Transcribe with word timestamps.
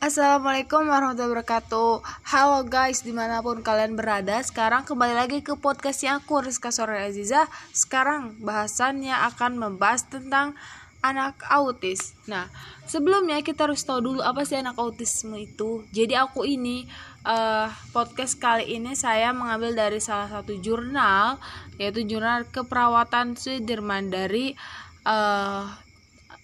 Assalamualaikum 0.00 0.88
warahmatullahi 0.88 1.28
wabarakatuh. 1.28 2.00
Halo 2.32 2.64
guys 2.64 3.04
di 3.04 3.12
mana 3.12 3.44
pun 3.44 3.60
kalian 3.60 4.00
berada 4.00 4.40
Sekarang 4.40 4.80
kembali 4.88 5.12
lagi 5.12 5.44
ke 5.44 5.60
podcastnya 5.60 6.16
aku 6.16 6.40
Rizka 6.40 6.72
Sore 6.72 7.04
Aziza. 7.04 7.44
Sekarang 7.76 8.32
bahasannya 8.40 9.12
akan 9.12 9.60
membahas 9.60 10.08
tentang 10.08 10.56
anak 11.04 11.44
autis. 11.52 12.16
Nah 12.24 12.48
sebelumnya 12.88 13.44
kita 13.44 13.68
harus 13.68 13.84
tahu 13.84 14.00
dulu 14.00 14.20
apa 14.24 14.40
sih 14.48 14.56
anak 14.56 14.80
autisme 14.80 15.36
itu. 15.36 15.84
Jadi 15.92 16.16
aku 16.16 16.48
ini 16.48 16.88
uh, 17.28 17.68
podcast 17.92 18.40
kali 18.40 18.72
ini 18.80 18.96
saya 18.96 19.36
mengambil 19.36 19.76
dari 19.76 20.00
salah 20.00 20.32
satu 20.32 20.56
jurnal 20.64 21.36
Yaitu 21.76 22.08
jurnal 22.08 22.48
keperawatan 22.48 23.36
Sudirman 23.36 24.08
dari 24.08 24.56
uh, 25.04 25.68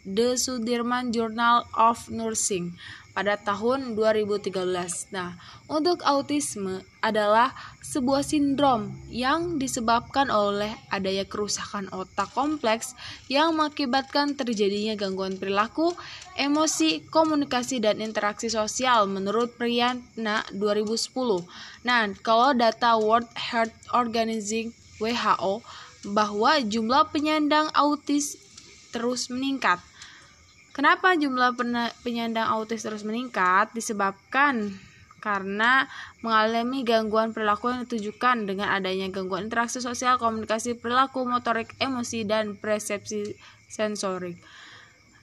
The 0.05 0.37
Sudirman 0.37 1.09
Journal 1.09 1.65
of 1.73 2.13
Nursing 2.13 2.77
pada 3.17 3.41
tahun 3.41 3.97
2013. 3.97 4.53
Nah, 5.17 5.41
untuk 5.73 6.05
autisme 6.05 6.85
adalah 7.01 7.57
sebuah 7.81 8.21
sindrom 8.21 8.93
yang 9.09 9.57
disebabkan 9.57 10.29
oleh 10.29 10.69
adanya 10.93 11.25
kerusakan 11.25 11.89
otak 11.97 12.29
kompleks 12.37 12.93
yang 13.33 13.57
mengakibatkan 13.57 14.37
terjadinya 14.37 15.01
gangguan 15.01 15.41
perilaku, 15.41 15.97
emosi, 16.37 17.09
komunikasi 17.09 17.81
dan 17.81 18.05
interaksi 18.05 18.53
sosial 18.53 19.09
menurut 19.09 19.57
Priyana 19.57 20.45
2010. 20.53 21.41
Nah, 21.89 22.13
kalau 22.21 22.53
data 22.53 23.01
World 23.01 23.33
Health 23.33 23.73
Organization 23.97 24.77
WHO 25.01 25.65
bahwa 26.13 26.61
jumlah 26.61 27.09
penyandang 27.09 27.73
autis 27.73 28.37
terus 28.93 29.33
meningkat. 29.33 29.81
Kenapa 30.77 31.17
jumlah 31.17 31.57
penyandang 32.05 32.53
autis 32.53 32.85
terus 32.85 33.01
meningkat? 33.01 33.73
Disebabkan 33.73 34.77
karena 35.25 35.89
mengalami 36.21 36.85
gangguan 36.85 37.33
perilaku 37.33 37.73
yang 37.73 37.89
ditujukan 37.89 38.45
dengan 38.45 38.69
adanya 38.69 39.09
gangguan 39.09 39.49
interaksi 39.49 39.81
sosial, 39.81 40.21
komunikasi 40.21 40.77
perilaku, 40.77 41.25
motorik, 41.25 41.73
emosi, 41.81 42.29
dan 42.29 42.61
persepsi 42.61 43.33
sensorik. 43.73 44.37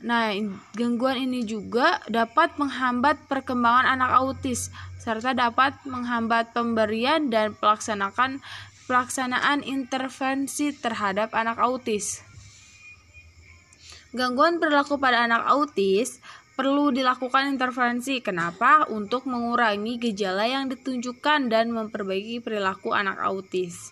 Nah, 0.02 0.34
gangguan 0.74 1.22
ini 1.22 1.46
juga 1.46 2.02
dapat 2.10 2.58
menghambat 2.58 3.30
perkembangan 3.30 3.94
anak 3.94 4.12
autis 4.26 4.74
serta 4.98 5.38
dapat 5.38 5.78
menghambat 5.86 6.50
pemberian 6.58 7.30
dan 7.30 7.54
pelaksanaan 7.54 8.42
pelaksanaan 8.90 9.62
intervensi 9.62 10.74
terhadap 10.76 11.32
anak 11.38 11.62
autis. 11.62 12.33
Gangguan 14.14 14.62
perilaku 14.62 15.02
pada 15.02 15.26
anak 15.26 15.42
autis 15.50 16.22
perlu 16.54 16.94
dilakukan 16.94 17.50
intervensi. 17.50 18.22
Kenapa? 18.22 18.86
Untuk 18.86 19.26
mengurangi 19.26 19.98
gejala 19.98 20.46
yang 20.46 20.70
ditunjukkan 20.70 21.50
dan 21.50 21.74
memperbaiki 21.74 22.38
perilaku 22.46 22.94
anak 22.94 23.18
autis. 23.18 23.90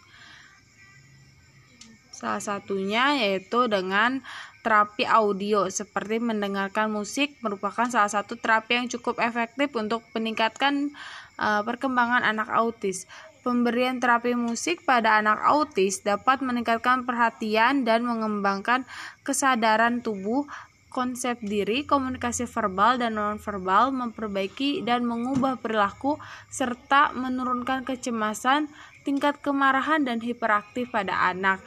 Salah 2.13 2.37
satunya 2.37 3.17
yaitu 3.17 3.65
dengan 3.65 4.21
terapi 4.61 5.09
audio 5.09 5.65
seperti 5.73 6.21
mendengarkan 6.21 6.93
musik 6.93 7.33
merupakan 7.41 7.89
salah 7.89 8.13
satu 8.13 8.37
terapi 8.37 8.77
yang 8.77 8.87
cukup 8.93 9.17
efektif 9.17 9.73
untuk 9.73 10.05
meningkatkan 10.13 10.93
uh, 11.41 11.65
perkembangan 11.65 12.21
anak 12.21 12.45
autis. 12.53 13.09
Pemberian 13.41 13.97
terapi 13.97 14.37
musik 14.37 14.85
pada 14.85 15.17
anak 15.17 15.41
autis 15.41 16.05
dapat 16.05 16.45
meningkatkan 16.45 17.09
perhatian 17.09 17.81
dan 17.81 18.05
mengembangkan 18.05 18.85
kesadaran 19.25 20.05
tubuh, 20.05 20.45
konsep 20.93 21.41
diri, 21.41 21.81
komunikasi 21.87 22.45
verbal 22.45 23.01
dan 23.01 23.17
nonverbal, 23.17 23.89
memperbaiki 23.89 24.85
dan 24.85 25.09
mengubah 25.09 25.57
perilaku, 25.57 26.21
serta 26.53 27.15
menurunkan 27.17 27.81
kecemasan, 27.81 28.69
tingkat 29.07 29.41
kemarahan 29.41 30.05
dan 30.05 30.21
hiperaktif 30.21 30.93
pada 30.93 31.31
anak. 31.33 31.63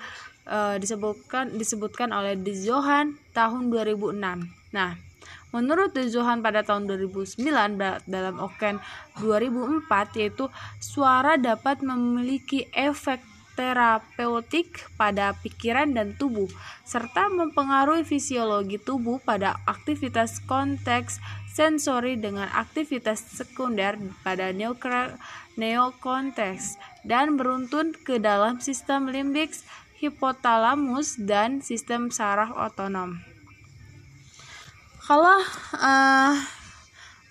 E, 0.47 0.79
disebutkan 0.79 1.59
disebutkan 1.59 2.13
oleh 2.15 2.39
De 2.39 2.55
Johan 2.55 3.19
tahun 3.35 3.73
2006. 3.73 4.47
Nah, 4.71 4.95
Menurut 5.55 5.95
Zohan 6.11 6.43
pada 6.43 6.67
tahun 6.67 6.91
2009 6.91 7.39
dalam 8.11 8.37
Oken 8.43 8.83
2004 9.23 10.19
yaitu 10.19 10.51
suara 10.83 11.39
dapat 11.39 11.81
memiliki 11.81 12.67
efek 12.75 13.23
terapeutik 13.55 14.83
pada 14.99 15.31
pikiran 15.39 15.95
dan 15.95 16.19
tubuh 16.19 16.51
serta 16.83 17.31
mempengaruhi 17.31 18.03
fisiologi 18.03 18.83
tubuh 18.83 19.23
pada 19.23 19.63
aktivitas 19.65 20.43
konteks 20.45 21.23
sensori 21.55 22.19
dengan 22.19 22.51
aktivitas 22.51 23.23
sekunder 23.23 23.95
pada 24.27 24.51
neokonteks 25.55 26.65
dan 27.07 27.39
beruntun 27.39 27.95
ke 27.95 28.19
dalam 28.19 28.59
sistem 28.59 29.07
limbik, 29.07 29.55
hipotalamus 30.03 31.15
dan 31.15 31.63
sistem 31.63 32.11
saraf 32.11 32.51
otonom 32.59 33.34
kalau 35.05 35.37
uh, 35.77 36.33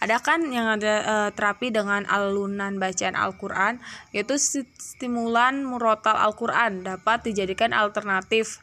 ada 0.04 0.18
kan 0.20 0.44
yang 0.52 0.68
ada 0.68 0.94
uh, 1.04 1.30
terapi 1.32 1.72
dengan 1.72 2.04
alunan 2.06 2.76
bacaan 2.78 3.16
Al-Qur'an 3.16 3.80
yaitu 4.12 4.36
stimulan 4.38 5.64
murotal 5.64 6.20
Al-Qur'an 6.20 6.84
dapat 6.84 7.32
dijadikan 7.32 7.72
alternatif. 7.72 8.60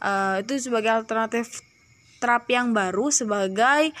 Uh, 0.00 0.40
itu 0.40 0.56
sebagai 0.56 1.04
alternatif 1.04 1.60
terapi 2.20 2.56
yang 2.56 2.72
baru 2.76 3.08
sebagai 3.12 3.92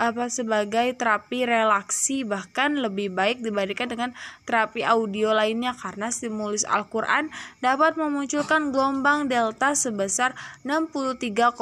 apa 0.00 0.32
sebagai 0.32 0.96
terapi 0.96 1.44
relaksi 1.44 2.24
bahkan 2.24 2.80
lebih 2.80 3.12
baik 3.12 3.44
dibandingkan 3.44 3.92
dengan 3.92 4.10
terapi 4.48 4.80
audio 4.80 5.36
lainnya 5.36 5.76
karena 5.76 6.08
stimulus 6.08 6.64
Al-Qur'an 6.64 7.28
dapat 7.60 8.00
memunculkan 8.00 8.72
gelombang 8.72 9.28
delta 9.28 9.76
sebesar 9.76 10.32
63,11% 10.64 11.60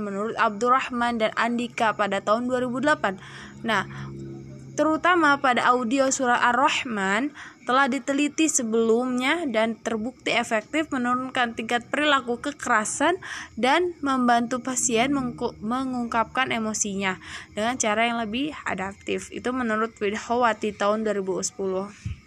menurut 0.00 0.32
Abdurrahman 0.40 1.20
dan 1.20 1.36
Andika 1.36 1.92
pada 1.92 2.24
tahun 2.24 2.48
2008. 2.48 3.20
Nah, 3.68 3.84
terutama 4.80 5.36
pada 5.36 5.76
audio 5.76 6.08
surah 6.08 6.40
Ar-Rahman 6.48 7.36
telah 7.68 7.84
diteliti 7.84 8.48
sebelumnya 8.48 9.44
dan 9.44 9.76
terbukti 9.76 10.32
efektif 10.32 10.88
menurunkan 10.88 11.52
tingkat 11.52 11.84
perilaku 11.92 12.40
kekerasan 12.40 13.20
dan 13.60 13.92
membantu 14.00 14.64
pasien 14.64 15.12
mengungkapkan 15.60 16.48
emosinya 16.48 17.20
dengan 17.52 17.76
cara 17.76 18.08
yang 18.08 18.24
lebih 18.24 18.56
adaptif. 18.64 19.28
Itu 19.28 19.52
menurut 19.52 19.92
Widhawati 20.00 20.72
tahun 20.72 21.04
2010. 21.04 22.19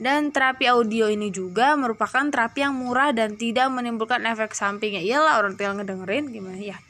Dan 0.00 0.32
terapi 0.32 0.64
audio 0.64 1.12
ini 1.12 1.28
juga 1.28 1.76
merupakan 1.76 2.24
terapi 2.24 2.64
yang 2.64 2.72
murah 2.72 3.12
dan 3.12 3.36
tidak 3.36 3.68
menimbulkan 3.68 4.24
efek 4.24 4.56
samping. 4.56 4.96
Ya 4.96 5.04
iyalah 5.04 5.44
orang 5.44 5.60
tinggal 5.60 5.76
ngedengerin 5.76 6.32
gimana 6.32 6.56
ya. 6.56 6.80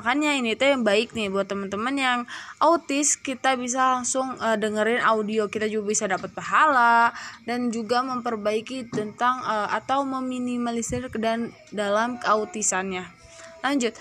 Makanya 0.00 0.32
ini 0.32 0.56
tuh 0.56 0.72
yang 0.72 0.82
baik 0.82 1.12
nih 1.12 1.28
buat 1.28 1.44
teman-teman 1.44 1.92
yang 1.94 2.18
autis 2.58 3.20
kita 3.20 3.54
bisa 3.60 4.00
langsung 4.00 4.32
uh, 4.40 4.56
dengerin 4.56 5.04
audio, 5.04 5.46
kita 5.46 5.68
juga 5.68 5.92
bisa 5.92 6.04
dapat 6.08 6.32
pahala 6.32 7.12
dan 7.44 7.68
juga 7.68 8.00
memperbaiki 8.00 8.88
tentang 8.90 9.44
uh, 9.44 9.68
atau 9.68 10.02
meminimalisir 10.08 11.12
dan 11.20 11.52
dalam 11.68 12.16
keautisannya. 12.16 13.06
Lanjut. 13.60 13.92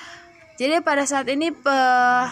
Jadi 0.55 0.79
pada 0.79 1.03
saat 1.03 1.27
ini 1.27 1.51
uh, 1.51 2.25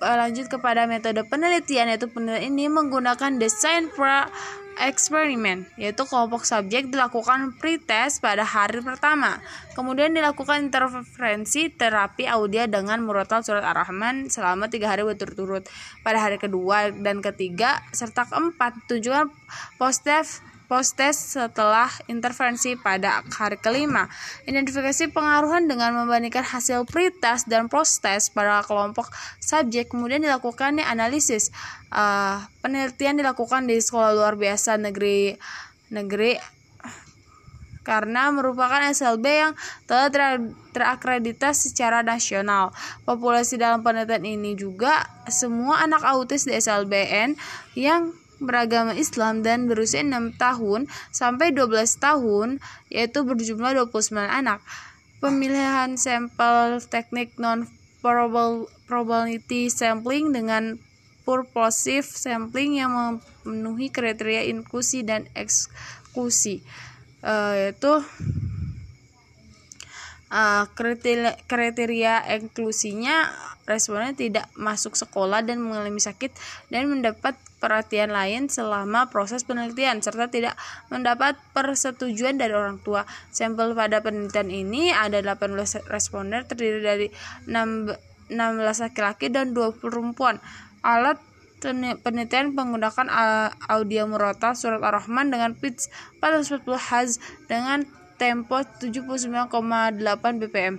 lanjut 0.00 0.48
kepada 0.48 0.88
metode 0.88 1.20
penelitian 1.28 1.92
yaitu 1.92 2.08
penelitian 2.08 2.56
ini 2.56 2.72
menggunakan 2.72 3.36
desain 3.36 3.92
pra 3.92 4.32
eksperimen, 4.80 5.68
yaitu 5.76 6.02
kelompok 6.08 6.48
subjek 6.48 6.88
dilakukan 6.88 7.52
pretest 7.60 8.24
pada 8.24 8.42
hari 8.42 8.80
pertama. 8.80 9.38
Kemudian 9.76 10.16
dilakukan 10.16 10.66
interferensi 10.66 11.68
terapi 11.68 12.24
audio 12.24 12.64
dengan 12.64 13.04
murotal 13.04 13.44
surat 13.44 13.62
ar-Rahman 13.62 14.32
selama 14.32 14.72
tiga 14.72 14.88
hari 14.88 15.04
berturut-turut. 15.04 15.68
Pada 16.00 16.18
hari 16.18 16.40
kedua 16.40 16.90
dan 16.90 17.20
ketiga 17.20 17.84
serta 17.92 18.24
keempat, 18.26 18.88
tujuan 18.88 19.28
post-test 19.76 20.49
post-test 20.70 21.34
setelah 21.34 21.90
intervensi 22.06 22.78
pada 22.78 23.26
hari 23.34 23.58
kelima. 23.58 24.06
Identifikasi 24.46 25.10
pengaruhan 25.10 25.66
dengan 25.66 25.98
membandingkan 25.98 26.46
hasil 26.46 26.86
pretest 26.86 27.50
dan 27.50 27.66
post-test 27.66 28.30
pada 28.30 28.62
kelompok 28.62 29.10
subjek 29.42 29.90
kemudian 29.90 30.22
dilakukannya 30.22 30.86
analisis. 30.86 31.50
Uh, 31.90 32.38
penelitian 32.62 33.18
dilakukan 33.18 33.66
di 33.66 33.82
sekolah 33.82 34.14
luar 34.14 34.38
biasa 34.38 34.78
negeri 34.78 35.34
negeri 35.90 36.38
karena 37.80 38.30
merupakan 38.30 38.78
SLB 38.92 39.26
yang 39.26 39.52
telah 39.90 40.06
ter 40.12 40.22
terakreditasi 40.70 41.74
secara 41.74 42.06
nasional. 42.06 42.70
Populasi 43.02 43.58
dalam 43.58 43.82
penelitian 43.82 44.22
ini 44.22 44.54
juga 44.54 45.02
semua 45.26 45.82
anak 45.82 46.06
autis 46.06 46.46
di 46.46 46.54
SLBN 46.54 47.34
yang 47.74 48.14
beragama 48.40 48.96
Islam 48.96 49.44
dan 49.44 49.68
berusia 49.68 50.00
6 50.00 50.40
tahun 50.40 50.88
sampai 51.12 51.52
12 51.52 52.00
tahun 52.00 52.58
yaitu 52.88 53.22
berjumlah 53.22 53.76
29 53.86 54.16
anak. 54.16 54.64
Pemilihan 55.20 56.00
sampel 56.00 56.80
teknik 56.88 57.36
non 57.36 57.68
probability 58.88 59.68
sampling 59.68 60.32
dengan 60.32 60.80
purposive 61.28 62.08
sampling 62.08 62.80
yang 62.80 63.20
memenuhi 63.44 63.92
kriteria 63.92 64.48
inklusi 64.48 65.04
dan 65.04 65.28
eksklusi 65.36 66.64
uh, 67.20 67.52
yaitu 67.52 68.00
uh, 70.32 70.64
kriteria, 70.72 71.36
kriteria 71.44 72.24
inklusinya 72.40 73.30
responnya 73.70 74.10
tidak 74.18 74.50
masuk 74.58 74.98
sekolah 74.98 75.46
dan 75.46 75.62
mengalami 75.62 76.02
sakit 76.02 76.34
dan 76.74 76.90
mendapat 76.90 77.38
perhatian 77.62 78.10
lain 78.10 78.48
selama 78.50 79.12
proses 79.12 79.46
penelitian 79.46 80.02
serta 80.02 80.26
tidak 80.32 80.58
mendapat 80.88 81.38
persetujuan 81.54 82.40
dari 82.40 82.56
orang 82.56 82.82
tua. 82.82 83.06
Sampel 83.30 83.76
pada 83.76 84.02
penelitian 84.02 84.50
ini 84.50 84.90
ada 84.90 85.22
18 85.22 85.86
responden 85.86 86.42
terdiri 86.48 86.80
dari 86.82 87.06
6, 87.46 88.32
16 88.32 88.84
laki-laki 88.90 89.30
dan 89.30 89.52
20 89.54 89.78
perempuan. 89.78 90.42
Alat 90.82 91.20
penelitian 92.02 92.56
menggunakan 92.56 93.06
audio 93.68 94.08
murotal 94.08 94.56
surat 94.56 94.80
ar-Rahman 94.80 95.28
dengan 95.28 95.52
pitch 95.52 95.92
440 96.24 96.64
Hz 96.64 97.10
dengan 97.46 97.84
tempo 98.16 98.60
79,8 98.60 99.48
bpm 100.44 100.76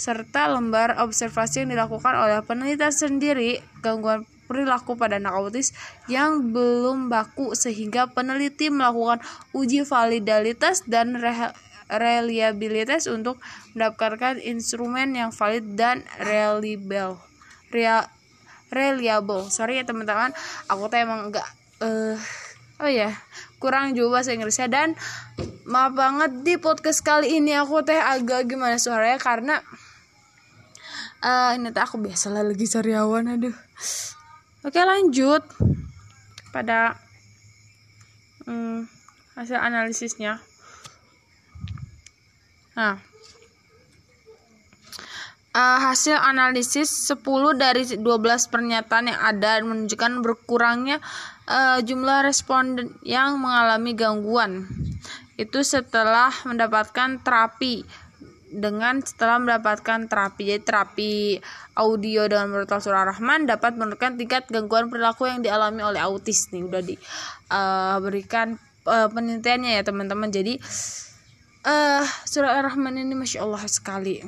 serta 0.00 0.48
lembar 0.48 0.96
observasi 0.96 1.62
yang 1.62 1.76
dilakukan 1.76 2.16
oleh 2.16 2.40
peneliti 2.40 2.88
sendiri 2.88 3.60
gangguan 3.84 4.24
perilaku 4.48 4.96
pada 4.98 5.20
anak 5.20 5.36
autis 5.36 5.70
yang 6.10 6.50
belum 6.50 7.06
baku 7.06 7.54
sehingga 7.54 8.10
peneliti 8.10 8.66
melakukan 8.66 9.22
uji 9.54 9.86
validalitas 9.86 10.82
dan 10.88 11.14
reliabilitas 11.86 13.06
untuk 13.06 13.38
mendapatkan 13.78 14.42
instrumen 14.42 15.14
yang 15.14 15.30
valid 15.30 15.78
dan 15.78 16.02
reliable. 16.18 17.22
Real 17.70 18.08
reliable. 18.74 19.46
Sorry 19.54 19.78
ya 19.78 19.86
teman-teman. 19.86 20.34
Aku 20.66 20.90
tuh 20.90 20.98
emang 20.98 21.30
enggak 21.30 21.46
uh, 21.78 22.18
oh 22.80 22.90
ya 22.90 23.14
kurang 23.62 23.92
juga 23.94 24.18
bahasa 24.18 24.34
Inggrisnya. 24.34 24.66
Dan 24.66 24.98
maaf 25.62 25.94
banget 25.94 26.42
di 26.42 26.54
podcast 26.58 27.06
kali 27.06 27.38
ini 27.38 27.54
aku 27.54 27.86
teh 27.86 27.98
agak 27.98 28.50
gimana 28.50 28.82
suaranya 28.82 29.22
karena 29.22 29.62
uh, 31.24 31.50
ini 31.56 31.72
tuh 31.72 31.82
aku 31.84 31.96
biasa 32.00 32.32
lagi 32.32 32.66
sariawan 32.66 33.28
aduh. 33.28 33.56
Oke 34.64 34.80
lanjut. 34.80 35.44
Pada 36.52 36.96
hmm, 38.44 38.84
hasil 39.36 39.56
analisisnya. 39.56 40.40
Nah. 42.76 42.96
Uh, 45.50 45.82
hasil 45.82 46.14
analisis 46.14 47.10
10 47.10 47.26
dari 47.58 47.82
12 47.82 47.98
pernyataan 48.54 49.10
yang 49.10 49.18
ada 49.18 49.58
menunjukkan 49.66 50.22
berkurangnya 50.22 51.02
uh, 51.50 51.82
jumlah 51.82 52.22
responden 52.22 52.94
yang 53.02 53.42
mengalami 53.42 53.98
gangguan. 53.98 54.70
Itu 55.34 55.66
setelah 55.66 56.30
mendapatkan 56.46 57.18
terapi 57.26 57.82
dengan 58.50 58.98
setelah 59.00 59.38
mendapatkan 59.38 60.10
terapi 60.10 60.42
jadi 60.42 60.62
terapi 60.62 61.38
audio 61.78 62.26
dengan 62.26 62.50
brutal 62.50 62.82
surah 62.82 63.06
rahman 63.06 63.46
dapat 63.46 63.78
menurunkan 63.78 64.18
tingkat 64.18 64.50
gangguan 64.50 64.90
perilaku 64.90 65.30
yang 65.30 65.40
dialami 65.40 65.86
oleh 65.86 66.02
autis 66.02 66.50
nih. 66.50 66.66
Udah 66.66 66.82
diberikan 66.82 68.58
uh, 68.84 69.06
uh, 69.06 69.08
penelitiannya 69.08 69.78
ya 69.78 69.82
teman-teman. 69.86 70.28
Jadi 70.34 70.58
uh, 71.64 72.04
surah 72.26 72.60
rahman 72.66 72.98
ini 72.98 73.14
masya 73.14 73.46
allah 73.46 73.62
sekali. 73.70 74.20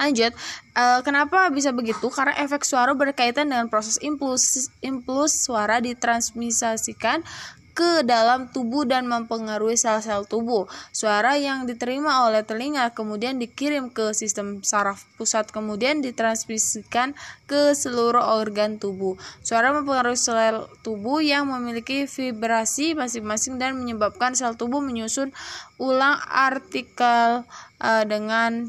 Lanjut 0.00 0.32
uh, 0.74 1.00
kenapa 1.04 1.52
bisa 1.52 1.70
begitu? 1.70 2.08
Karena 2.08 2.34
efek 2.40 2.64
suara 2.64 2.96
berkaitan 2.96 3.52
dengan 3.52 3.68
proses 3.68 4.00
impuls 4.00 4.72
impuls 4.80 5.36
suara 5.36 5.78
ditransmisikan 5.78 7.22
ke 7.72 8.04
dalam 8.04 8.52
tubuh 8.52 8.84
dan 8.84 9.08
mempengaruhi 9.08 9.76
sel-sel 9.76 10.28
tubuh. 10.28 10.68
Suara 10.92 11.40
yang 11.40 11.64
diterima 11.64 12.28
oleh 12.28 12.44
telinga 12.44 12.92
kemudian 12.92 13.40
dikirim 13.40 13.88
ke 13.88 14.12
sistem 14.12 14.60
saraf 14.60 15.08
pusat 15.16 15.48
kemudian 15.48 16.04
ditransmisikan 16.04 17.16
ke 17.48 17.72
seluruh 17.72 18.22
organ 18.38 18.76
tubuh. 18.76 19.16
Suara 19.40 19.72
mempengaruhi 19.72 20.20
sel 20.20 20.68
tubuh 20.84 21.24
yang 21.24 21.48
memiliki 21.48 22.04
vibrasi 22.04 22.92
masing-masing 22.92 23.56
dan 23.56 23.76
menyebabkan 23.80 24.36
sel 24.36 24.54
tubuh 24.54 24.84
menyusun 24.84 25.32
ulang 25.80 26.20
artikel 26.28 27.48
uh, 27.80 28.04
dengan 28.04 28.68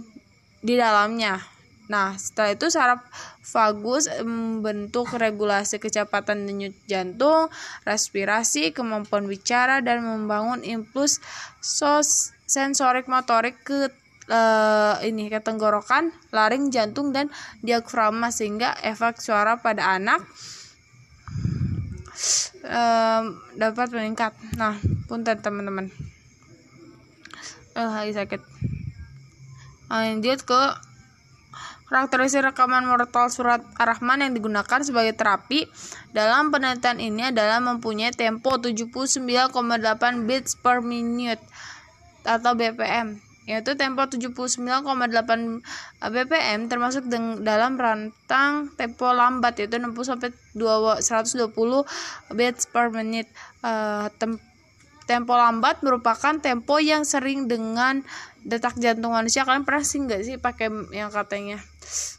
di 0.64 0.80
dalamnya. 0.80 1.53
Nah, 1.94 2.18
setelah 2.18 2.58
itu 2.58 2.74
saraf 2.74 3.06
vagus 3.46 4.10
membentuk 4.26 5.14
regulasi 5.14 5.78
kecepatan 5.78 6.50
denyut 6.50 6.74
jantung, 6.90 7.54
respirasi, 7.86 8.74
kemampuan 8.74 9.30
bicara 9.30 9.78
dan 9.86 10.02
membangun 10.02 10.66
impuls 10.66 11.22
sensorik 12.50 13.06
motorik 13.06 13.62
ke 13.62 13.94
uh, 14.26 14.98
ini 15.06 15.30
ke 15.30 15.38
tenggorokan, 15.38 16.10
laring, 16.34 16.74
jantung 16.74 17.14
dan 17.14 17.30
diafragma 17.62 18.34
sehingga 18.34 18.74
efek 18.82 19.22
suara 19.22 19.62
pada 19.62 19.94
anak 19.94 20.26
um, 22.66 23.38
dapat 23.54 23.88
meningkat. 23.94 24.34
Nah, 24.58 24.82
punten 25.06 25.38
teman-teman. 25.46 25.94
Eh, 27.78 27.86
uh, 27.86 28.10
sakit. 28.10 28.42
Lanjut 29.94 30.42
ke 30.42 30.62
Karakteristik 31.94 32.42
rekaman 32.42 32.90
mortal 32.90 33.30
surat 33.30 33.62
Ar-Rahman 33.78 34.26
yang 34.26 34.34
digunakan 34.34 34.82
sebagai 34.82 35.14
terapi 35.14 35.70
dalam 36.10 36.50
penelitian 36.50 36.98
ini 36.98 37.30
adalah 37.30 37.62
mempunyai 37.62 38.10
tempo 38.10 38.58
79,8 38.58 39.54
beats 40.26 40.58
per 40.58 40.82
minute 40.82 41.38
atau 42.26 42.58
BPM 42.58 43.22
yaitu 43.46 43.78
tempo 43.78 44.02
79,8 44.10 44.90
BPM 46.02 46.60
termasuk 46.66 47.06
dalam 47.46 47.78
rentang 47.78 48.74
tempo 48.74 49.14
lambat 49.14 49.62
yaitu 49.62 49.78
60 49.78 49.94
sampai 50.02 50.34
120 50.58 51.54
beats 52.34 52.66
per 52.74 52.90
minute 52.90 53.30
uh, 53.62 54.10
tem 54.18 54.42
tempo 55.04 55.36
lambat 55.36 55.84
merupakan 55.84 56.40
tempo 56.40 56.80
yang 56.80 57.04
sering 57.04 57.48
dengan 57.48 58.04
detak 58.44 58.76
jantung 58.80 59.16
manusia. 59.16 59.48
Kalian 59.48 59.64
pernah 59.64 59.84
sih 59.84 60.00
nggak 60.04 60.22
sih 60.24 60.36
pakai 60.40 60.68
yang 60.92 61.12
katanya 61.12 61.60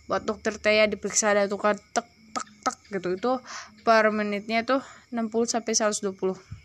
buat 0.09 0.25
dokter 0.25 0.57
Tia 0.57 0.89
diperiksa 0.89 1.33
ada 1.37 1.45
tukar 1.49 1.77
tek 1.93 2.07
tek 2.07 2.49
tek 2.65 2.77
gitu. 3.01 3.09
Itu 3.17 3.33
per 3.85 4.09
menitnya 4.13 4.65
tuh 4.65 4.81
60 5.13 5.31
sampai 5.49 5.73
120 5.77 6.64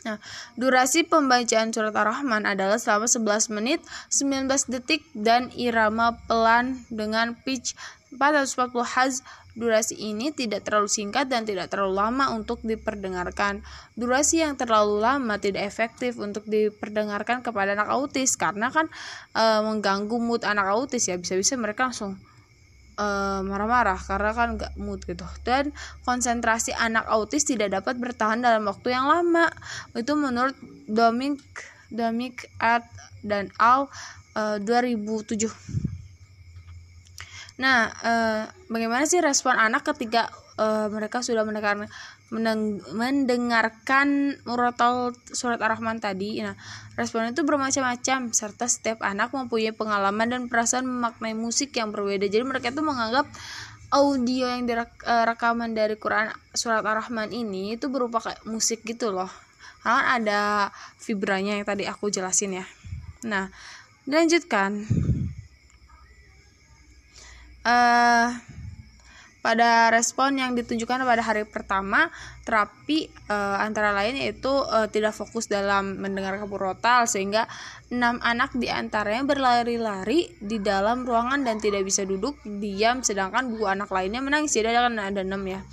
Nah, 0.00 0.16
durasi 0.56 1.04
pembacaan 1.04 1.76
surat 1.76 1.92
Ar-Rahman 1.92 2.48
adalah 2.48 2.80
selama 2.80 3.04
11 3.04 3.52
menit, 3.52 3.80
19 4.08 4.48
detik 4.72 5.04
dan 5.12 5.52
irama 5.52 6.16
pelan 6.24 6.88
dengan 6.88 7.36
pitch 7.36 7.76
440 8.16 8.74
Hz 8.80 9.22
Durasi 9.50 9.98
ini 9.98 10.30
tidak 10.30 10.62
terlalu 10.62 10.86
singkat 10.86 11.26
dan 11.26 11.42
tidak 11.42 11.74
terlalu 11.74 11.98
lama 11.98 12.30
untuk 12.30 12.62
diperdengarkan. 12.62 13.66
Durasi 13.98 14.46
yang 14.46 14.54
terlalu 14.54 15.02
lama 15.02 15.42
tidak 15.42 15.66
efektif 15.66 16.22
untuk 16.22 16.46
diperdengarkan 16.46 17.42
kepada 17.42 17.74
anak 17.74 17.90
autis 17.90 18.38
karena 18.38 18.70
kan 18.70 18.86
e, 19.34 19.44
mengganggu 19.66 20.16
mood 20.22 20.46
anak 20.46 20.70
autis 20.70 21.10
ya 21.10 21.18
bisa-bisa 21.18 21.58
mereka 21.58 21.90
langsung 21.90 22.14
marah 23.00 23.42
marah-marah 23.46 24.00
karena 24.04 24.30
kan 24.36 24.48
gak 24.60 24.74
mood 24.76 25.00
gitu. 25.08 25.24
Dan 25.46 25.72
konsentrasi 26.04 26.76
anak 26.76 27.08
autis 27.08 27.48
tidak 27.48 27.72
dapat 27.72 27.96
bertahan 27.96 28.44
dalam 28.44 28.68
waktu 28.68 28.92
yang 28.92 29.08
lama. 29.08 29.48
Itu 29.96 30.16
menurut 30.16 30.56
Dominic 30.84 31.42
Dominic 31.90 32.46
at 32.60 32.86
dan 33.24 33.50
Al 33.58 33.88
e, 34.36 34.62
2007 34.62 35.90
Nah, 37.60 37.92
eh, 37.92 38.42
bagaimana 38.72 39.04
sih 39.04 39.20
respon 39.20 39.60
anak 39.60 39.84
ketika 39.92 40.32
eh, 40.56 40.88
mereka 40.88 41.20
sudah 41.20 41.44
mendengarkan 41.44 41.92
mendengarkan 42.30 44.38
murotal 44.46 45.10
surat 45.34 45.58
ar-Rahman 45.58 45.98
tadi. 45.98 46.38
Nah, 46.38 46.54
respon 46.94 47.34
itu 47.34 47.42
bermacam-macam 47.42 48.30
serta 48.30 48.70
setiap 48.70 49.02
anak 49.02 49.34
mempunyai 49.34 49.74
pengalaman 49.74 50.30
dan 50.30 50.42
perasaan 50.46 50.86
memaknai 50.86 51.34
musik 51.34 51.74
yang 51.74 51.90
berbeda. 51.90 52.30
Jadi 52.30 52.46
mereka 52.46 52.70
itu 52.70 52.86
menganggap 52.86 53.26
audio 53.90 54.46
yang 54.46 54.70
direkaman 54.70 55.74
eh, 55.74 55.76
dari 55.76 55.98
Quran 55.98 56.30
surat 56.54 56.86
ar-Rahman 56.86 57.34
ini 57.34 57.74
itu 57.74 57.90
berupa 57.90 58.22
kayak 58.22 58.46
musik 58.46 58.86
gitu 58.86 59.10
loh. 59.10 59.30
Kan 59.82 60.22
ada 60.22 60.70
vibranya 61.02 61.58
yang 61.58 61.66
tadi 61.66 61.90
aku 61.90 62.14
jelasin 62.14 62.62
ya. 62.62 62.64
Nah, 63.26 63.50
lanjutkan 64.06 64.86
uh, 67.66 68.38
pada 69.40 69.88
respon 69.88 70.36
yang 70.36 70.52
ditunjukkan 70.52 71.00
pada 71.00 71.24
hari 71.24 71.48
pertama 71.48 72.12
terapi 72.44 73.08
e, 73.08 73.36
antara 73.60 73.96
lain 73.96 74.20
yaitu 74.20 74.52
e, 74.68 74.88
tidak 74.92 75.16
fokus 75.16 75.48
dalam 75.48 75.96
mendengar 75.96 76.36
rotal 76.44 77.08
sehingga 77.08 77.48
enam 77.88 78.20
anak 78.20 78.52
di 78.52 78.68
antaranya 78.68 79.24
berlari-lari 79.24 80.28
di 80.38 80.60
dalam 80.60 81.08
ruangan 81.08 81.40
dan 81.40 81.56
tidak 81.56 81.88
bisa 81.88 82.04
duduk 82.04 82.36
diam 82.44 83.00
sedangkan 83.00 83.48
dua 83.50 83.74
anak 83.74 83.88
lainnya 83.88 84.20
menangis. 84.20 84.54
Jadi 84.54 84.76
ada 84.76 84.92
ada 84.92 85.24
enam 85.24 85.42
ya. 85.48 85.64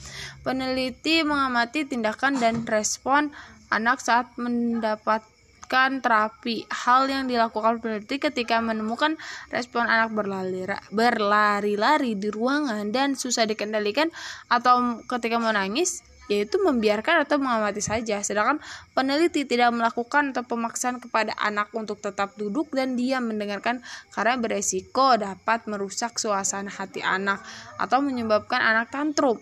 Peneliti 0.41 1.27
mengamati 1.27 1.83
tindakan 1.83 2.39
dan 2.39 2.63
respon 2.63 3.29
anak 3.67 3.99
saat 3.99 4.31
mendapat 4.39 5.21
melakukan 5.67 5.99
terapi. 5.99 6.63
Hal 6.71 7.11
yang 7.11 7.27
dilakukan 7.27 7.83
peneliti 7.83 8.23
ketika 8.23 8.63
menemukan 8.63 9.19
respon 9.51 9.83
anak 9.83 10.15
berlari-lari 10.95 12.15
di 12.15 12.31
ruangan 12.31 12.87
dan 12.95 13.19
susah 13.19 13.43
dikendalikan 13.43 14.07
atau 14.47 15.03
ketika 15.03 15.35
menangis 15.43 16.07
yaitu 16.31 16.55
membiarkan 16.63 17.27
atau 17.27 17.35
mengamati 17.35 17.83
saja. 17.83 18.23
Sedangkan 18.23 18.63
peneliti 18.95 19.43
tidak 19.43 19.75
melakukan 19.75 20.31
atau 20.31 20.47
pemaksaan 20.47 21.03
kepada 21.03 21.35
anak 21.35 21.67
untuk 21.75 21.99
tetap 21.99 22.35
duduk 22.39 22.71
dan 22.71 22.95
diam 22.95 23.27
mendengarkan 23.27 23.83
karena 24.15 24.39
beresiko 24.39 25.19
dapat 25.19 25.67
merusak 25.67 26.15
suasana 26.15 26.71
hati 26.71 27.03
anak 27.03 27.43
atau 27.75 27.99
menyebabkan 27.99 28.63
anak 28.63 28.87
tantrum. 28.87 29.35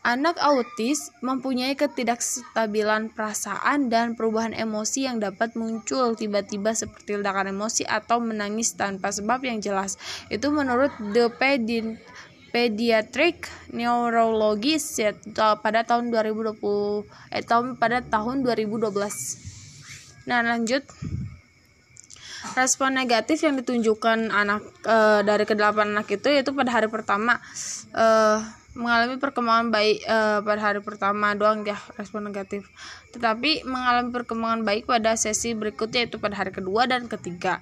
Anak 0.00 0.40
autis 0.40 1.12
mempunyai 1.20 1.76
ketidakstabilan 1.76 3.12
perasaan 3.12 3.92
dan 3.92 4.16
perubahan 4.16 4.56
emosi 4.56 5.04
yang 5.04 5.20
dapat 5.20 5.52
muncul 5.60 6.16
tiba-tiba 6.16 6.72
seperti 6.72 7.20
ledakan 7.20 7.52
emosi 7.52 7.84
atau 7.84 8.16
menangis 8.16 8.72
tanpa 8.80 9.12
sebab 9.12 9.44
yang 9.44 9.60
jelas. 9.60 10.00
Itu 10.32 10.56
menurut 10.56 10.88
The 11.12 11.28
Pedi 11.28 12.00
Pediatric 12.48 13.46
Neurologist 13.76 15.04
pada 15.36 15.84
tahun 15.84 16.08
2020 16.08 16.56
eh 17.36 17.44
tahun 17.44 17.76
pada 17.76 18.00
tahun 18.00 18.40
2012. 18.40 18.88
Nah, 20.26 20.40
lanjut 20.40 20.82
respon 22.56 22.96
negatif 22.96 23.44
yang 23.44 23.60
ditunjukkan 23.60 24.32
anak 24.32 24.64
e, 24.82 24.96
dari 25.22 25.44
kedelapan 25.44 25.92
anak 25.92 26.08
itu 26.10 26.32
yaitu 26.32 26.56
pada 26.56 26.72
hari 26.72 26.88
pertama 26.88 27.38
e, 27.92 28.06
mengalami 28.74 29.18
perkembangan 29.18 29.68
baik 29.74 29.98
e, 30.06 30.18
pada 30.46 30.60
hari 30.62 30.80
pertama 30.80 31.34
doang 31.34 31.66
ya 31.66 31.78
respon 31.98 32.30
negatif 32.30 32.70
tetapi 33.10 33.66
mengalami 33.66 34.14
perkembangan 34.14 34.62
baik 34.62 34.86
pada 34.86 35.18
sesi 35.18 35.58
berikutnya 35.58 36.06
yaitu 36.06 36.22
pada 36.22 36.38
hari 36.38 36.54
kedua 36.54 36.86
dan 36.86 37.10
ketiga 37.10 37.58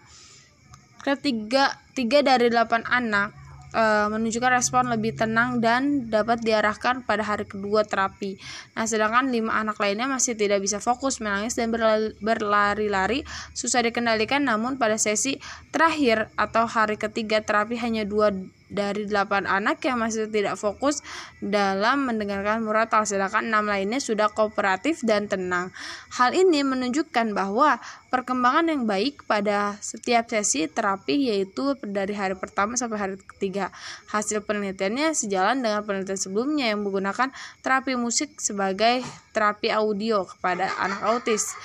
ketiga 1.00 1.72
tiga 1.96 2.20
dari 2.20 2.52
delapan 2.52 2.84
anak 2.84 3.32
e, 3.72 3.82
menunjukkan 4.12 4.52
respon 4.52 4.92
lebih 4.92 5.16
tenang 5.16 5.60
dan 5.64 6.08
dapat 6.08 6.40
diarahkan 6.44 7.04
pada 7.04 7.24
hari 7.24 7.44
kedua 7.44 7.84
terapi. 7.84 8.36
Nah, 8.76 8.84
sedangkan 8.88 9.28
lima 9.28 9.56
anak 9.60 9.76
lainnya 9.80 10.08
masih 10.08 10.36
tidak 10.36 10.64
bisa 10.64 10.80
fokus, 10.80 11.20
menangis 11.20 11.56
dan 11.56 11.72
berlari-lari, 12.20 13.24
susah 13.52 13.84
dikendalikan. 13.84 14.44
Namun 14.44 14.80
pada 14.80 14.96
sesi 14.96 15.36
terakhir 15.72 16.32
atau 16.36 16.64
hari 16.68 16.96
ketiga 16.96 17.44
terapi 17.44 17.76
hanya 17.80 18.08
dua 18.08 18.32
dari 18.68 19.08
8 19.08 19.48
anak 19.48 19.80
yang 19.84 20.00
masih 20.00 20.28
tidak 20.28 20.60
fokus 20.60 21.00
dalam 21.40 22.08
mendengarkan 22.08 22.60
muratal 22.64 23.08
sedangkan 23.08 23.48
enam 23.48 23.64
lainnya 23.64 24.00
sudah 24.00 24.28
kooperatif 24.32 25.00
dan 25.04 25.26
tenang. 25.28 25.72
Hal 26.14 26.36
ini 26.36 26.60
menunjukkan 26.64 27.32
bahwa 27.32 27.80
perkembangan 28.08 28.72
yang 28.72 28.82
baik 28.84 29.24
pada 29.24 29.76
setiap 29.80 30.28
sesi 30.28 30.68
terapi 30.68 31.32
yaitu 31.32 31.76
dari 31.84 32.12
hari 32.12 32.36
pertama 32.36 32.76
sampai 32.76 32.98
hari 33.00 33.16
ketiga. 33.20 33.72
Hasil 34.12 34.44
penelitiannya 34.44 35.12
sejalan 35.16 35.60
dengan 35.60 35.84
penelitian 35.84 36.20
sebelumnya 36.20 36.72
yang 36.72 36.84
menggunakan 36.84 37.32
terapi 37.64 37.96
musik 37.96 38.36
sebagai 38.40 39.04
terapi 39.32 39.72
audio 39.72 40.24
kepada 40.28 40.72
anak 40.80 41.00
autis. 41.04 41.56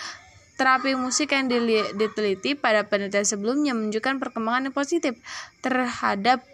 Terapi 0.53 0.93
musik 0.93 1.33
yang 1.33 1.49
diteliti 1.97 2.53
pada 2.53 2.85
penelitian 2.85 3.25
sebelumnya 3.25 3.73
menunjukkan 3.73 4.21
perkembangan 4.21 4.69
yang 4.69 4.75
positif 4.75 5.17
terhadap 5.65 6.45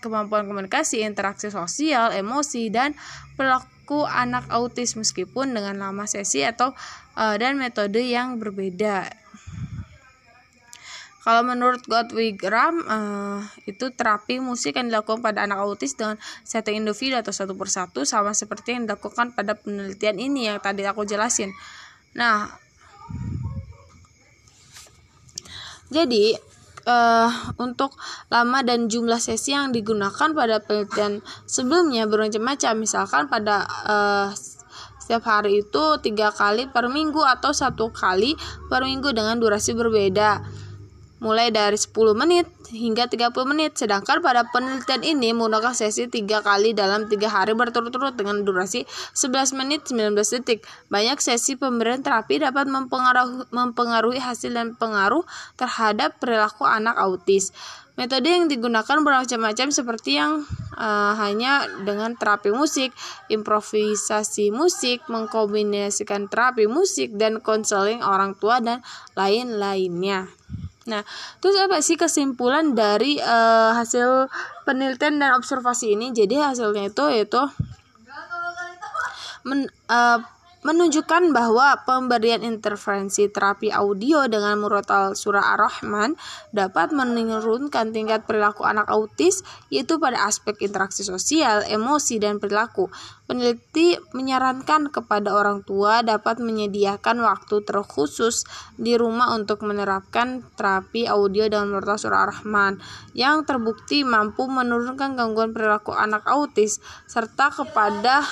kemampuan 0.00 0.48
komunikasi, 0.48 1.04
interaksi 1.04 1.52
sosial, 1.52 2.08
emosi, 2.16 2.72
dan 2.72 2.96
perilaku 3.36 4.08
anak 4.08 4.48
autis 4.48 4.96
meskipun 4.96 5.52
dengan 5.52 5.76
lama 5.76 6.08
sesi 6.08 6.40
atau 6.40 6.72
uh, 7.20 7.36
dan 7.36 7.60
metode 7.60 8.00
yang 8.00 8.40
berbeda. 8.40 9.12
Kalau 11.24 11.40
menurut 11.40 11.80
Godwig 11.88 12.36
Ram, 12.44 12.84
uh, 12.84 13.40
itu 13.64 13.88
terapi 13.88 14.44
musik 14.44 14.76
yang 14.76 14.92
dilakukan 14.92 15.24
pada 15.24 15.48
anak 15.48 15.56
autis 15.56 15.96
dengan 15.96 16.20
setting 16.44 16.84
individu 16.84 17.16
atau 17.16 17.32
satu 17.32 17.56
persatu 17.56 18.04
sama 18.04 18.36
seperti 18.36 18.76
yang 18.76 18.84
dilakukan 18.84 19.32
pada 19.32 19.56
penelitian 19.56 20.20
ini 20.20 20.52
yang 20.52 20.60
tadi 20.60 20.84
aku 20.84 21.08
jelasin. 21.08 21.48
Nah, 22.12 22.52
jadi 25.92 26.36
uh, 26.88 27.30
untuk 27.60 27.96
lama 28.28 28.60
dan 28.64 28.86
jumlah 28.88 29.20
sesi 29.20 29.56
yang 29.56 29.72
digunakan 29.72 30.30
pada 30.32 30.60
penelitian 30.60 31.20
sebelumnya 31.48 32.08
bermacam-macam 32.08 32.72
misalkan 32.78 33.22
pada 33.28 33.68
uh, 33.88 34.28
setiap 35.04 35.28
hari 35.28 35.60
itu 35.60 35.84
tiga 36.00 36.32
kali 36.32 36.64
per 36.64 36.88
minggu 36.88 37.20
atau 37.20 37.52
satu 37.52 37.92
kali 37.92 38.32
per 38.72 38.88
minggu 38.88 39.12
dengan 39.12 39.36
durasi 39.36 39.76
berbeda 39.76 40.40
mulai 41.22 41.54
dari 41.54 41.78
10 41.78 41.94
menit 42.18 42.46
hingga 42.74 43.06
30 43.06 43.30
menit. 43.46 43.78
Sedangkan 43.78 44.18
pada 44.18 44.46
penelitian 44.50 45.02
ini 45.06 45.30
menggunakan 45.30 45.76
sesi 45.76 46.10
3 46.10 46.42
kali 46.42 46.74
dalam 46.74 47.06
3 47.06 47.14
hari 47.30 47.52
berturut-turut 47.54 48.18
dengan 48.18 48.42
durasi 48.42 48.82
11 49.14 49.54
menit 49.54 49.86
19 49.86 50.14
detik. 50.14 50.66
Banyak 50.90 51.22
sesi 51.22 51.54
pemberian 51.54 52.02
terapi 52.02 52.42
dapat 52.42 52.66
mempengaruhi, 53.50 54.18
hasil 54.18 54.54
dan 54.54 54.74
pengaruh 54.74 55.22
terhadap 55.54 56.18
perilaku 56.18 56.66
anak 56.66 56.98
autis. 56.98 57.54
Metode 57.94 58.26
yang 58.26 58.50
digunakan 58.50 59.06
bermacam-macam 59.06 59.70
seperti 59.70 60.18
yang 60.18 60.42
uh, 60.74 61.14
hanya 61.14 61.62
dengan 61.86 62.18
terapi 62.18 62.50
musik, 62.50 62.90
improvisasi 63.30 64.50
musik, 64.50 65.06
mengkombinasikan 65.06 66.26
terapi 66.26 66.66
musik 66.66 67.14
dan 67.14 67.38
konseling 67.38 68.02
orang 68.02 68.34
tua 68.34 68.58
dan 68.58 68.82
lain-lainnya. 69.14 70.26
Nah, 70.84 71.00
terus 71.40 71.56
apa 71.56 71.80
sih 71.80 71.96
kesimpulan 71.96 72.76
dari 72.76 73.16
uh, 73.16 73.72
hasil 73.72 74.28
penelitian 74.68 75.16
dan 75.16 75.32
observasi 75.32 75.96
ini? 75.96 76.12
Jadi 76.12 76.36
hasilnya 76.36 76.92
itu 76.92 77.04
yaitu 77.08 77.40
men, 79.44 79.68
uh, 79.88 80.18
menunjukkan 80.64 81.36
bahwa 81.36 81.84
pemberian 81.84 82.40
intervensi 82.40 83.28
terapi 83.28 83.68
audio 83.68 84.24
dengan 84.24 84.56
murotal 84.56 85.12
surah 85.12 85.52
Ar-Rahman 85.52 86.16
dapat 86.56 86.88
menurunkan 86.96 87.92
tingkat 87.92 88.24
perilaku 88.24 88.64
anak 88.64 88.88
autis 88.88 89.44
yaitu 89.68 90.00
pada 90.00 90.24
aspek 90.24 90.56
interaksi 90.64 91.04
sosial, 91.04 91.60
emosi, 91.68 92.16
dan 92.16 92.40
perilaku. 92.40 92.88
Peneliti 93.28 93.96
menyarankan 94.16 94.88
kepada 94.88 95.36
orang 95.36 95.64
tua 95.64 96.00
dapat 96.00 96.40
menyediakan 96.40 97.20
waktu 97.24 97.60
terkhusus 97.64 98.48
di 98.80 98.96
rumah 98.96 99.36
untuk 99.36 99.64
menerapkan 99.68 100.48
terapi 100.56 101.04
audio 101.04 101.44
dengan 101.44 101.76
murotal 101.76 102.00
surah 102.00 102.24
Ar-Rahman 102.24 102.80
yang 103.12 103.44
terbukti 103.44 104.00
mampu 104.00 104.48
menurunkan 104.48 105.12
gangguan 105.12 105.52
perilaku 105.52 105.92
anak 105.92 106.24
autis 106.24 106.80
serta 107.04 107.52
kepada 107.52 108.24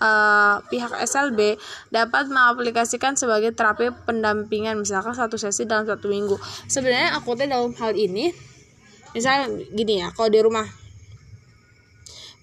uh, 0.00 0.62
pihak 0.68 0.92
SLB 1.04 1.60
dapat 1.92 2.28
mengaplikasikan 2.28 3.16
sebagai 3.16 3.52
terapi 3.52 3.92
pendampingan 4.04 4.80
misalkan 4.80 5.16
satu 5.16 5.40
sesi 5.40 5.64
dalam 5.64 5.88
satu 5.88 6.08
minggu. 6.08 6.36
Sebenarnya 6.68 7.16
aku 7.16 7.36
teh 7.36 7.48
dalam 7.48 7.72
hal 7.76 7.96
ini 7.96 8.32
misal 9.16 9.48
gini 9.72 10.04
ya 10.04 10.12
kalau 10.12 10.28
di 10.28 10.40
rumah. 10.44 10.66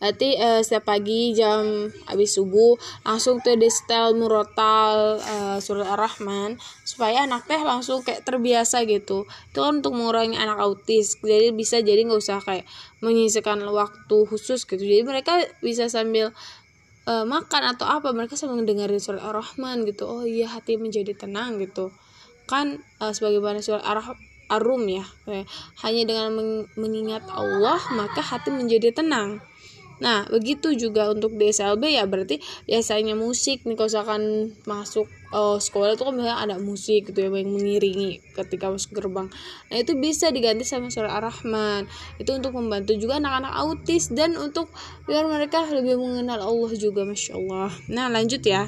Berarti 0.04 0.36
uh, 0.36 0.60
setiap 0.60 0.92
pagi 0.92 1.32
jam 1.32 1.88
habis 2.12 2.36
subuh 2.36 2.76
langsung 3.08 3.40
tuh 3.40 3.56
di 3.56 3.72
setel 3.72 4.12
murotal 4.20 5.16
uh, 5.16 5.64
surat 5.64 5.96
ar-rahman 5.96 6.60
supaya 6.84 7.24
anak 7.24 7.48
teh 7.48 7.64
langsung 7.64 8.04
kayak 8.04 8.28
terbiasa 8.28 8.84
gitu. 8.84 9.24
Itu 9.24 9.64
kan 9.64 9.80
untuk 9.80 9.96
mengurangi 9.96 10.36
anak 10.36 10.60
autis. 10.60 11.16
Jadi 11.24 11.56
bisa 11.56 11.80
jadi 11.80 12.04
nggak 12.04 12.20
usah 12.20 12.44
kayak 12.44 12.68
menyisihkan 13.00 13.64
waktu 13.64 14.18
khusus 14.28 14.68
gitu. 14.68 14.84
Jadi 14.84 15.08
mereka 15.08 15.40
bisa 15.64 15.88
sambil 15.88 16.36
uh, 17.08 17.26
makan 17.28 17.76
atau 17.76 17.86
apa 17.88 18.12
mereka 18.12 18.36
sambil 18.36 18.64
dengerin 18.64 19.00
surat 19.00 19.22
ar-rahman 19.24 19.88
gitu. 19.88 20.04
Oh 20.10 20.24
iya 20.28 20.50
hati 20.52 20.76
menjadi 20.76 21.14
tenang 21.16 21.62
gitu. 21.62 21.94
Kan 22.50 22.84
uh, 23.00 23.12
sebagaimana 23.12 23.64
surat 23.64 23.84
ar 23.84 24.02
arum 24.52 24.84
ya. 24.86 25.06
Hanya 25.82 26.04
dengan 26.04 26.36
mengingat 26.76 27.26
Allah 27.32 27.80
maka 27.96 28.20
hati 28.20 28.52
menjadi 28.52 28.92
tenang 28.92 29.40
Nah, 30.04 30.28
begitu 30.28 30.76
juga 30.76 31.08
untuk 31.16 31.40
di 31.40 31.48
SLB 31.48 31.96
ya 31.96 32.04
berarti 32.04 32.44
biasanya 32.68 33.16
musik 33.16 33.64
nih 33.64 33.80
kalau 33.80 33.88
misalkan 33.88 34.24
masuk 34.68 35.08
uh, 35.32 35.56
sekolah 35.56 35.96
itu 35.96 36.04
kan 36.04 36.14
biasanya 36.20 36.40
ada 36.44 36.56
musik 36.60 37.08
gitu 37.08 37.20
ya 37.24 37.32
yang 37.32 37.50
mengiringi 37.56 38.20
ketika 38.36 38.68
masuk 38.68 39.00
gerbang. 39.00 39.32
Nah, 39.72 39.78
itu 39.80 39.96
bisa 39.96 40.28
diganti 40.30 40.68
sama 40.68 40.92
surah 40.92 41.24
Ar-Rahman. 41.24 41.88
Itu 42.20 42.36
untuk 42.36 42.52
membantu 42.52 43.00
juga 43.00 43.24
anak-anak 43.24 43.54
autis 43.64 44.12
dan 44.12 44.36
untuk 44.36 44.68
biar 45.08 45.24
mereka 45.24 45.64
lebih 45.72 45.96
mengenal 45.96 46.44
Allah 46.44 46.72
juga, 46.76 47.08
Masya 47.08 47.40
Allah. 47.40 47.72
Nah, 47.88 48.12
lanjut 48.12 48.44
ya 48.44 48.68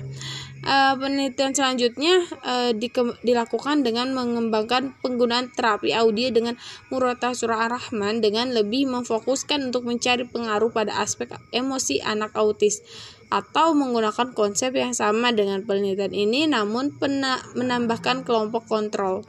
uh, 0.66 0.94
penelitian 0.98 1.54
selanjutnya 1.54 2.26
uh, 2.42 2.72
di, 2.74 2.90
dilakukan 3.22 3.86
dengan 3.86 4.12
mengembangkan 4.12 4.98
penggunaan 5.00 5.54
terapi 5.54 5.94
audio 5.94 6.34
dengan 6.34 6.58
murata 6.90 7.32
surah 7.32 7.70
ar-Rahman 7.70 8.20
dengan 8.20 8.52
lebih 8.52 8.90
memfokuskan 8.90 9.72
untuk 9.72 9.86
mencari 9.86 10.26
pengaruh 10.26 10.74
pada 10.74 11.00
aspek 11.00 11.32
emosi 11.54 12.02
anak 12.02 12.34
autis 12.36 12.82
atau 13.30 13.74
menggunakan 13.74 14.38
konsep 14.38 14.74
yang 14.78 14.94
sama 14.94 15.34
dengan 15.34 15.66
penelitian 15.66 16.14
ini 16.14 16.46
namun 16.46 16.94
pena, 16.98 17.42
menambahkan 17.58 18.26
kelompok 18.26 18.70
kontrol. 18.70 19.26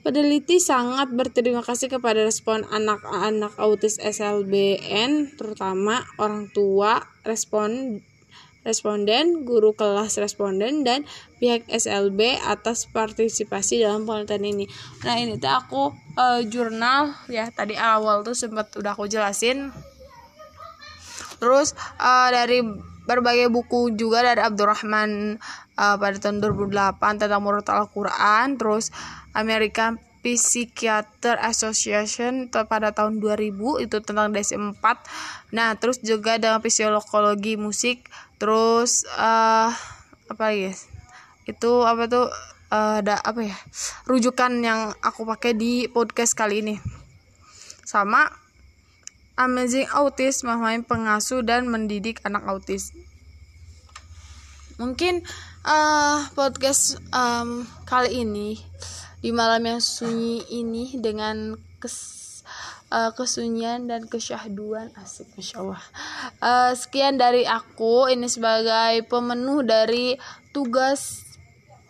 Peneliti 0.00 0.56
sangat 0.56 1.12
berterima 1.12 1.60
kasih 1.60 1.92
kepada 1.92 2.24
respon 2.24 2.64
anak-anak 2.72 3.52
autis 3.60 4.00
SLBN, 4.00 5.36
terutama 5.36 6.08
orang 6.16 6.48
tua, 6.56 7.04
respon 7.20 8.00
responden, 8.60 9.48
guru 9.48 9.72
kelas 9.72 10.20
responden, 10.20 10.84
dan 10.84 11.08
pihak 11.40 11.64
SLB 11.68 12.36
atas 12.44 12.84
partisipasi 12.90 13.80
dalam 13.80 14.04
penelitian 14.04 14.44
ini. 14.44 14.64
Nah 15.04 15.16
ini 15.16 15.40
tuh 15.40 15.52
aku 15.52 15.82
uh, 16.20 16.40
jurnal 16.44 17.16
ya 17.32 17.48
tadi 17.48 17.74
awal 17.76 18.20
tuh 18.20 18.36
sempat 18.36 18.68
udah 18.76 18.92
aku 18.92 19.08
jelasin. 19.08 19.72
Terus 21.40 21.72
uh, 21.96 22.28
dari 22.28 22.60
berbagai 23.08 23.48
buku 23.48 23.96
juga 23.96 24.20
dari 24.20 24.44
Abdurrahman 24.44 25.40
uh, 25.80 25.96
pada 25.96 26.16
tahun 26.20 26.44
2008 26.44 27.00
tentang 27.16 27.40
murid 27.40 27.64
Al-Quran, 27.64 28.60
terus 28.60 28.92
American 29.32 29.96
Psychiater 30.20 31.40
Association 31.40 32.52
pada 32.52 32.92
tahun 32.92 33.24
2000 33.24 33.56
itu 33.88 33.96
tentang 34.04 34.28
DSM-4. 34.36 34.84
Nah, 35.56 35.72
terus 35.80 35.96
juga 36.04 36.36
dengan 36.36 36.60
fisiologi 36.60 37.56
musik 37.56 38.04
terus 38.40 39.04
uh, 39.20 39.68
apa 40.32 40.46
ya? 40.56 40.72
Itu 41.44 41.84
apa 41.84 42.08
tuh 42.08 42.32
uh, 42.72 42.98
apa 43.04 43.40
ya? 43.44 43.56
Rujukan 44.08 44.64
yang 44.64 44.96
aku 45.04 45.28
pakai 45.28 45.52
di 45.52 45.86
podcast 45.92 46.32
kali 46.32 46.64
ini. 46.64 46.80
Sama 47.84 48.32
Amazing 49.36 49.88
Autis 49.92 50.44
memahami 50.44 50.84
pengasuh 50.84 51.44
dan 51.44 51.68
mendidik 51.68 52.20
anak 52.24 52.44
autis. 52.48 52.92
Mungkin 54.80 55.20
uh, 55.64 56.28
podcast 56.32 56.96
um, 57.12 57.68
kali 57.84 58.24
ini 58.24 58.56
di 59.20 59.32
malam 59.32 59.64
yang 59.64 59.80
sunyi 59.80 60.44
ini 60.48 60.96
dengan 60.96 61.56
kes 61.80 62.19
uh, 62.90 63.10
kesunyian 63.14 63.86
dan 63.86 64.04
kesyahduan. 64.04 64.92
Asik 64.98 65.30
masya 65.38 65.62
Allah. 65.62 65.82
Uh, 66.42 66.72
sekian 66.74 67.16
dari 67.16 67.46
aku. 67.46 68.10
Ini 68.10 68.26
sebagai 68.26 69.06
pemenuh 69.06 69.62
dari 69.64 70.18
tugas 70.50 71.22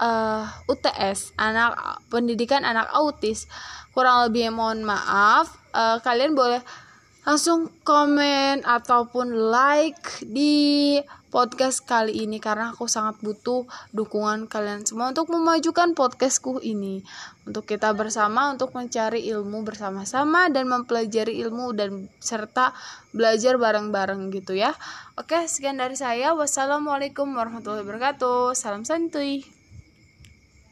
uh, 0.01 0.45
eh, 0.45 0.71
UTS 0.71 1.35
anak 1.41 2.05
pendidikan 2.13 2.63
anak 2.63 2.93
autis. 2.93 3.49
Kurang 3.97 4.29
lebih 4.29 4.53
mohon 4.53 4.85
maaf. 4.85 5.57
Uh, 5.73 5.99
kalian 6.05 6.37
boleh 6.37 6.61
langsung 7.25 7.69
komen 7.85 8.65
ataupun 8.65 9.53
like 9.53 10.25
di 10.25 10.99
podcast 11.31 11.87
kali 11.87 12.27
ini 12.27 12.43
karena 12.43 12.75
aku 12.75 12.91
sangat 12.91 13.23
butuh 13.23 13.65
dukungan 13.95 14.51
kalian 14.51 14.83
semua 14.83 15.15
untuk 15.15 15.31
memajukan 15.31 15.95
podcastku 15.95 16.59
ini. 16.61 17.07
Untuk 17.47 17.71
kita 17.71 17.95
bersama 17.95 18.51
untuk 18.51 18.75
mencari 18.75 19.25
ilmu 19.31 19.63
bersama-sama 19.63 20.51
dan 20.51 20.67
mempelajari 20.67 21.39
ilmu 21.47 21.71
dan 21.73 22.11
serta 22.19 22.75
belajar 23.15 23.57
bareng-bareng 23.57 24.35
gitu 24.35 24.59
ya. 24.59 24.75
Oke 25.15 25.47
sekian 25.47 25.79
dari 25.79 25.95
saya. 25.95 26.35
Wassalamualaikum 26.35 27.31
warahmatullahi 27.31 27.87
wabarakatuh. 27.87 28.59
Salam 28.59 28.83
santuy 28.83 29.60